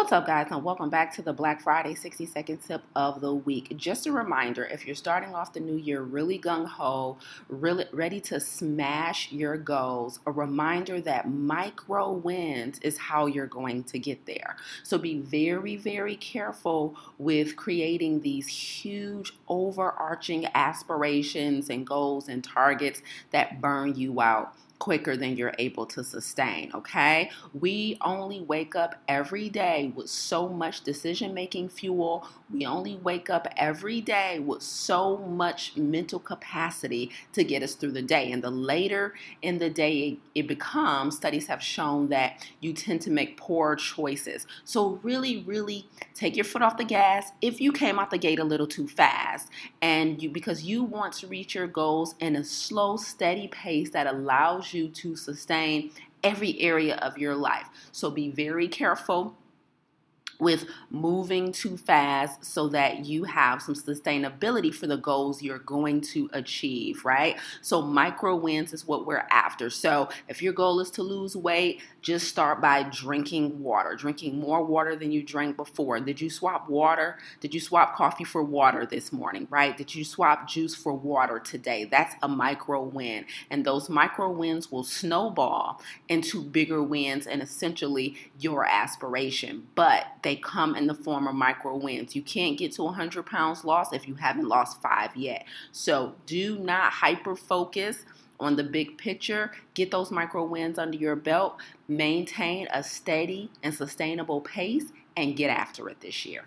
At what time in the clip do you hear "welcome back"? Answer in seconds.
0.64-1.14